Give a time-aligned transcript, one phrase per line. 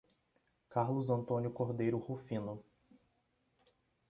[0.67, 2.65] Carlos Antônio Cordeiro Rufino